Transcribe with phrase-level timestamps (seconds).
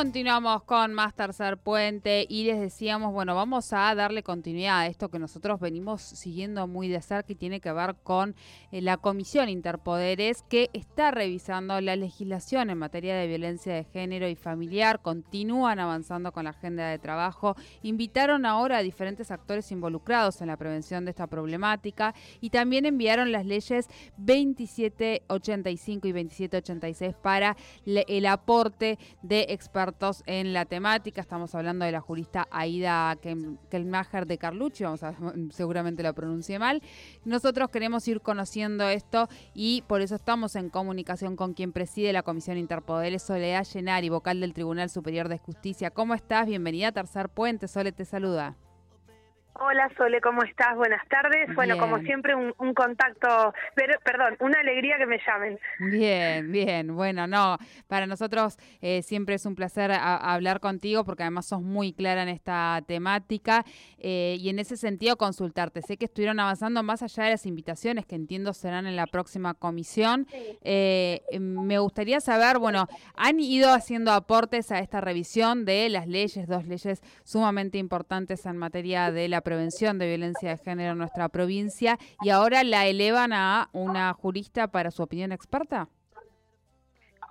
[0.00, 5.10] Continuamos con más tercer puente y les decíamos, bueno, vamos a darle continuidad a esto
[5.10, 8.34] que nosotros venimos siguiendo muy de cerca y tiene que ver con
[8.72, 14.26] eh, la Comisión Interpoderes que está revisando la legislación en materia de violencia de género
[14.26, 20.40] y familiar, continúan avanzando con la agenda de trabajo, invitaron ahora a diferentes actores involucrados
[20.40, 27.54] en la prevención de esta problemática y también enviaron las leyes 2785 y 2786 para
[27.84, 29.89] el aporte de expertos
[30.26, 31.20] en la temática.
[31.20, 33.16] Estamos hablando de la jurista Aida
[33.70, 35.14] Kelmacher de Carlucci, vamos a
[35.50, 36.82] seguramente lo pronuncie mal.
[37.24, 42.22] Nosotros queremos ir conociendo esto y por eso estamos en comunicación con quien preside la
[42.22, 45.90] Comisión Interpoderes, Soledad Llenari, vocal del Tribunal Superior de Justicia.
[45.90, 46.46] ¿Cómo estás?
[46.46, 47.68] Bienvenida a Tercer Puente.
[47.68, 48.56] Sole te saluda.
[49.54, 50.74] Hola Sole, ¿cómo estás?
[50.76, 51.54] Buenas tardes.
[51.54, 55.58] Bueno, como siempre, un, contacto, pero, perdón, una alegría que me llamen.
[55.78, 56.94] Bien, bien.
[56.94, 61.92] Bueno, no, para nosotros eh, siempre es un placer hablar contigo porque además sos muy
[61.92, 63.64] clara en esta temática
[63.98, 65.82] eh, y en ese sentido consultarte.
[65.82, 69.54] Sé que estuvieron avanzando más allá de las invitaciones que entiendo serán en la próxima
[69.54, 70.26] comisión.
[70.62, 76.46] Eh, me gustaría saber, bueno, han ido haciendo aportes a esta revisión de las leyes,
[76.46, 81.28] dos leyes sumamente importantes en materia de la prevención de violencia de género en nuestra
[81.28, 85.88] provincia y ahora la elevan a una jurista para su opinión experta?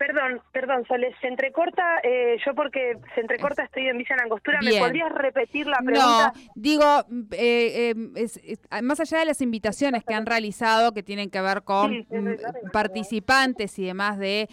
[0.00, 4.78] Perdón, perdón, Soles, se entrecorta, eh, yo porque se entrecorta estoy en Villa Langostura, ¿me
[4.78, 6.32] podrías repetir la pregunta?
[6.34, 6.84] No, digo,
[7.32, 11.98] eh, eh, más allá de las invitaciones que han realizado, que tienen que ver con
[11.98, 14.48] mm, participantes y demás de,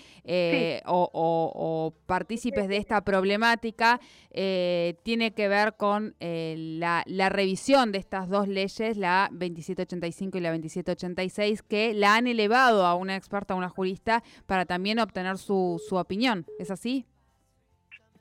[0.85, 4.01] o, partícipes de esta problemática,
[4.33, 10.49] tiene que ver con la, la revisión de estas dos leyes, la 2785 y la
[10.49, 15.81] 2786, que la han elevado a una experta, a una jurista, para también obtener su,
[15.87, 16.45] su opinión.
[16.59, 17.05] ¿Es así?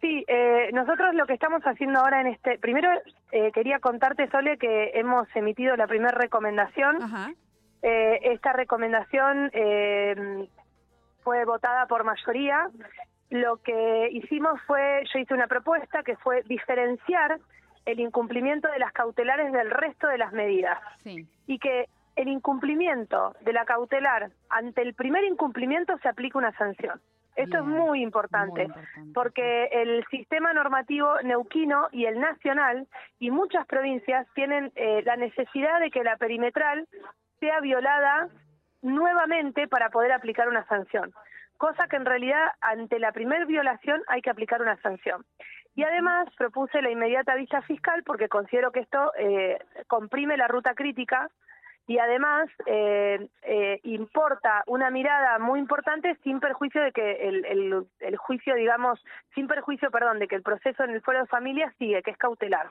[0.00, 2.58] Sí, eh, nosotros lo que estamos haciendo ahora en este...
[2.58, 2.90] Primero
[3.32, 6.98] eh, quería contarte, Sole, que hemos emitido la primera recomendación.
[7.82, 9.50] Eh, esta recomendación
[11.22, 12.68] fue votada por mayoría.
[13.30, 17.40] Lo que hicimos fue, yo hice una propuesta que fue diferenciar
[17.84, 20.78] el incumplimiento de las cautelares del resto de las medidas.
[21.02, 21.26] Sí.
[21.46, 27.00] Y que el incumplimiento de la cautelar, ante el primer incumplimiento se aplica una sanción.
[27.36, 28.66] Esto es muy importante,
[29.12, 32.88] porque el sistema normativo neuquino y el nacional
[33.18, 36.88] y muchas provincias tienen eh, la necesidad de que la perimetral
[37.38, 38.28] sea violada
[38.80, 41.12] nuevamente para poder aplicar una sanción,
[41.58, 45.22] cosa que en realidad ante la primer violación hay que aplicar una sanción.
[45.74, 50.74] Y además propuse la inmediata vista fiscal porque considero que esto eh, comprime la ruta
[50.74, 51.30] crítica
[51.86, 58.16] y además eh, eh, importa una mirada muy importante sin perjuicio de que el, el,
[58.16, 59.02] juicio, digamos,
[59.34, 62.18] sin perjuicio, perdón, de que el proceso en el fuero de familia sigue, que es
[62.18, 62.70] cautelar.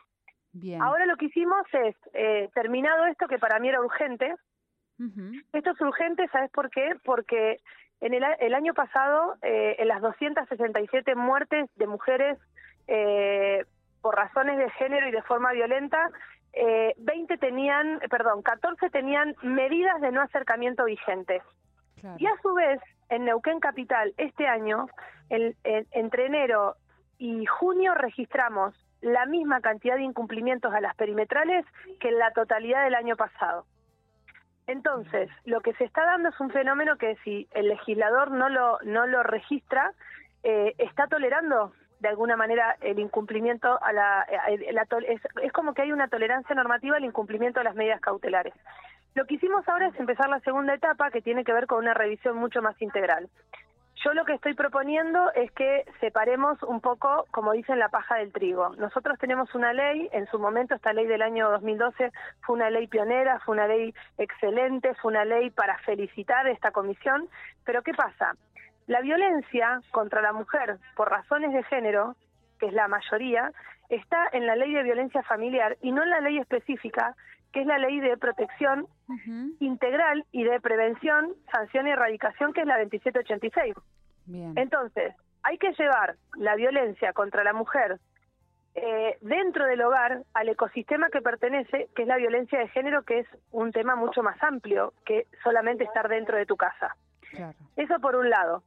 [0.51, 0.81] Bien.
[0.81, 4.35] Ahora lo que hicimos es, eh, terminado esto que para mí era urgente,
[5.51, 6.95] esto es urgente, ¿sabes por qué?
[7.03, 7.59] Porque
[7.99, 12.37] en el, el año pasado, eh, en las 267 muertes de mujeres
[12.87, 13.65] eh,
[14.01, 16.11] por razones de género y de forma violenta,
[16.55, 21.43] eh, 20 tenían, perdón, 14 tenían medidas de no acercamiento vigentes.
[22.17, 22.79] Y a su vez,
[23.09, 24.87] en Neuquén Capital, este año,
[25.29, 26.75] entre enero
[27.17, 31.65] y junio registramos la misma cantidad de incumplimientos a las perimetrales
[31.99, 33.65] que en la totalidad del año pasado.
[34.67, 38.79] Entonces, lo que se está dando es un fenómeno que si el legislador no lo,
[38.83, 39.91] no lo registra,
[40.43, 41.73] eh, está tolerando
[42.05, 44.27] de alguna manera el incumplimiento a la,
[45.41, 48.53] es, como que hay una tolerancia normativa al incumplimiento de las medidas cautelares.
[49.15, 51.95] Lo que hicimos ahora es empezar la segunda etapa que tiene que ver con una
[51.95, 53.27] revisión mucho más integral.
[54.03, 58.31] Yo lo que estoy proponiendo es que separemos un poco, como dicen, la paja del
[58.31, 58.75] trigo.
[58.75, 62.85] Nosotros tenemos una ley, en su momento esta ley del año 2012 fue una ley
[62.85, 67.27] pionera, fue una ley excelente, fue una ley para felicitar esta comisión,
[67.63, 68.35] pero ¿qué pasa?
[68.87, 72.15] La violencia contra la mujer por razones de género,
[72.59, 73.51] que es la mayoría,
[73.89, 77.15] está en la ley de violencia familiar y no en la ley específica,
[77.51, 78.87] que es la ley de protección
[79.59, 83.75] integral y de prevención, sanción y erradicación, que es la 2786.
[84.55, 87.99] Entonces, hay que llevar la violencia contra la mujer
[88.73, 93.19] eh, dentro del hogar al ecosistema que pertenece, que es la violencia de género, que
[93.19, 96.95] es un tema mucho más amplio que solamente estar dentro de tu casa.
[97.77, 98.63] Eso por un lado.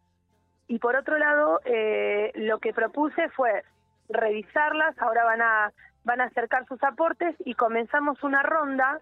[0.68, 3.64] Y por otro lado, eh, lo que propuse fue
[4.08, 5.72] revisarlas, ahora van a,
[6.04, 9.00] van a acercar sus aportes y comenzamos una ronda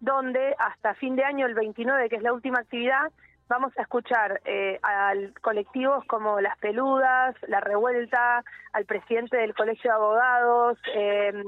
[0.00, 3.10] donde hasta fin de año, el 29, que es la última actividad,
[3.48, 5.12] vamos a escuchar eh, a
[5.42, 11.42] colectivos como Las Peludas, La Revuelta, al presidente del Colegio de Abogados, eh,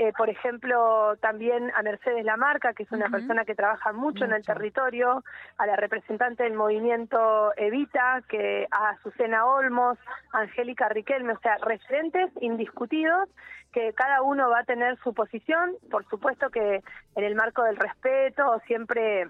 [0.00, 4.32] eh, por ejemplo, también a Mercedes Lamarca, que es una persona que trabaja mucho, en
[4.32, 5.24] el territorio,
[5.56, 9.98] a la representante del movimiento Evita, que a Azucena Olmos,
[10.32, 13.28] Angélica Riquelme, o sea, referentes indiscutidos
[13.72, 16.80] que cada uno va a tener su posición, por supuesto que
[17.16, 19.28] en el marco del respeto, siempre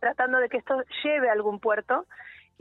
[0.00, 2.06] tratando de que esto lleve a algún puerto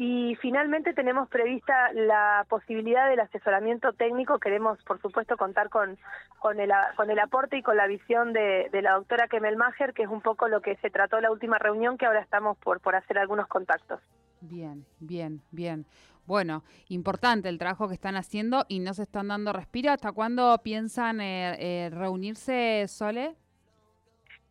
[0.01, 4.39] y finalmente tenemos prevista la posibilidad del asesoramiento técnico.
[4.39, 5.97] Queremos, por supuesto, contar con,
[6.39, 10.09] con, el, con el aporte y con la visión de, la doctora Kemelmacher, que es
[10.09, 13.17] un poco lo que se trató la última reunión, que ahora estamos por, por hacer
[13.17, 13.99] algunos contactos.
[14.39, 15.85] Bien, bien, bien.
[16.25, 19.91] Bueno, importante el trabajo que están haciendo y no se están dando respiro.
[19.91, 23.35] ¿Hasta cuándo piensan eh, eh, reunirse, Sole?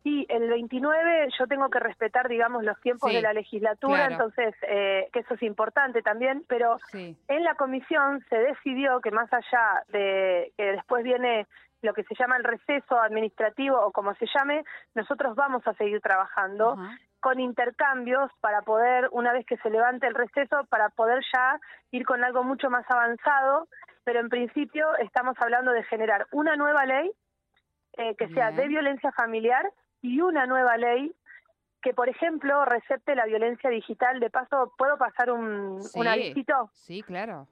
[0.03, 5.09] Sí, el 29 yo tengo que respetar, digamos, los tiempos de la legislatura, entonces, eh,
[5.11, 10.53] que eso es importante también, pero en la comisión se decidió que más allá de
[10.55, 11.47] que después viene
[11.81, 14.63] lo que se llama el receso administrativo o como se llame,
[14.95, 16.77] nosotros vamos a seguir trabajando
[17.19, 21.59] con intercambios para poder, una vez que se levante el receso, para poder ya
[21.91, 23.67] ir con algo mucho más avanzado,
[24.05, 27.11] pero en principio estamos hablando de generar una nueva ley
[27.97, 29.69] eh, que sea de violencia familiar
[30.01, 31.13] y una nueva ley
[31.81, 34.19] que, por ejemplo, recepte la violencia digital.
[34.19, 36.69] De paso, ¿puedo pasar un, sí, un avisito?
[36.73, 37.47] Sí, claro.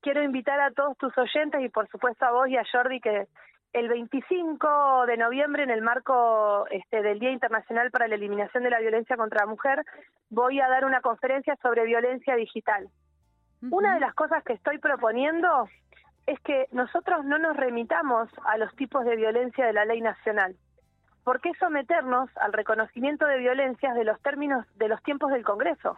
[0.00, 3.26] Quiero invitar a todos tus oyentes y, por supuesto, a vos y a Jordi que
[3.72, 8.70] el 25 de noviembre, en el marco este, del Día Internacional para la Eliminación de
[8.70, 9.84] la Violencia contra la Mujer,
[10.28, 12.88] voy a dar una conferencia sobre violencia digital.
[13.70, 15.68] Una de las cosas que estoy proponiendo
[16.26, 20.56] es que nosotros no nos remitamos a los tipos de violencia de la ley nacional.
[21.24, 25.96] ¿Por qué someternos al reconocimiento de violencias de los términos de los tiempos del Congreso?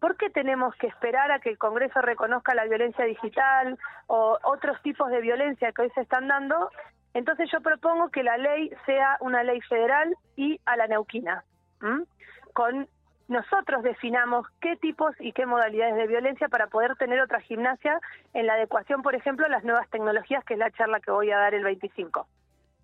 [0.00, 4.80] ¿Por qué tenemos que esperar a que el Congreso reconozca la violencia digital o otros
[4.82, 6.70] tipos de violencia que hoy se están dando?
[7.14, 11.44] Entonces yo propongo que la ley sea una ley federal y a la neuquina.
[12.52, 12.88] Con
[13.28, 17.98] nosotros definamos qué tipos y qué modalidades de violencia para poder tener otra gimnasia
[18.34, 21.30] en la adecuación, por ejemplo, a las nuevas tecnologías, que es la charla que voy
[21.30, 22.26] a dar el 25.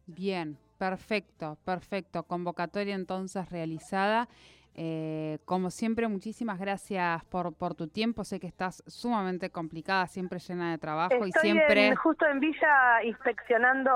[0.06, 2.22] Bien, Perfecto, perfecto.
[2.22, 4.30] Convocatoria entonces realizada.
[4.74, 8.24] Eh, como siempre, muchísimas gracias por, por tu tiempo.
[8.24, 11.94] Sé que estás sumamente complicada, siempre llena de trabajo y siempre.
[11.96, 13.90] justo en Villa inspeccionando,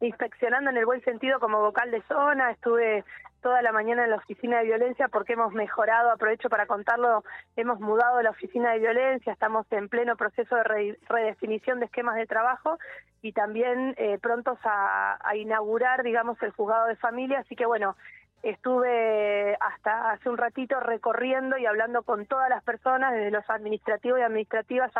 [0.00, 2.50] inspeccionando en el buen sentido como vocal de zona.
[2.50, 3.04] Estuve
[3.44, 7.24] toda la mañana en la oficina de violencia porque hemos mejorado, aprovecho para contarlo,
[7.56, 12.26] hemos mudado la oficina de violencia, estamos en pleno proceso de redefinición de esquemas de
[12.26, 12.78] trabajo
[13.20, 17.96] y también eh, prontos a, inaugurar, digamos, el juzgado de familia, así que bueno,
[18.44, 24.18] estuve hasta hace un ratito recorriendo y hablando con todas las personas, desde los administrativos
[24.18, 24.92] y administrativas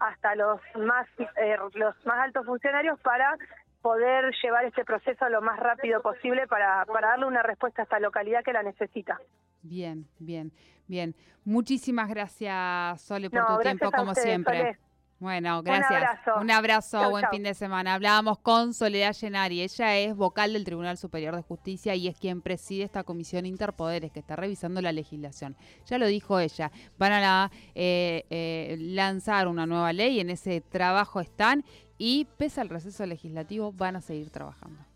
[0.00, 3.36] hasta los más eh, los más altos funcionarios para
[3.82, 8.00] poder llevar este proceso lo más rápido posible para, para darle una respuesta a esta
[8.00, 9.18] localidad que la necesita.
[9.62, 10.52] Bien, bien,
[10.86, 11.14] bien.
[11.44, 14.78] Muchísimas gracias, Sole, por tu tiempo, como siempre.
[15.20, 15.90] Bueno, gracias.
[15.90, 16.40] Un abrazo.
[16.40, 17.94] Un abrazo, buen fin de semana.
[17.94, 19.62] Hablábamos con Soledad Llenari.
[19.62, 24.12] Ella es vocal del Tribunal Superior de Justicia y es quien preside esta comisión interpoderes
[24.12, 25.56] que está revisando la legislación.
[25.86, 31.20] Ya lo dijo ella, van a eh, eh, lanzar una nueva ley, en ese trabajo
[31.20, 31.64] están
[31.98, 34.87] y pese al receso legislativo van a seguir trabajando.